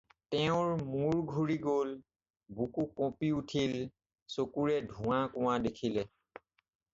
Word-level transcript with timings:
তেওঁৰ 0.33 0.69
মূৰ 0.93 1.17
ঘূৰি 1.33 1.57
গ'ল, 1.65 1.91
বুকু 2.61 2.85
কঁপি 3.01 3.29
উঠিল, 3.41 3.77
চকুৰে 4.37 4.81
ধোঁৱা-কোঁৱা 4.95 5.61
দেখিলে। 5.69 6.09